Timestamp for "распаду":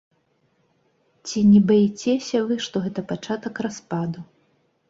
3.67-4.19